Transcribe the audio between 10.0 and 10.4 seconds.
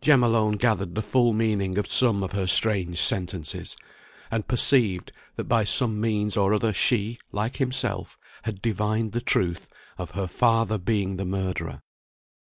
her